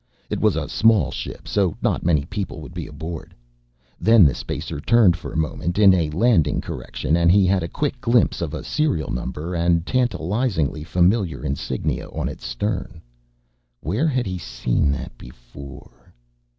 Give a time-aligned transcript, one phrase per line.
[0.31, 3.35] It was a small ship so not many people would be aboard.
[3.99, 7.67] Then the spacer turned for a moment, in a landing correction, and he had a
[7.67, 12.99] quick glimpse of a serial number and tantalizingly familiar insignia on its stern
[13.81, 16.11] where had he seen that before?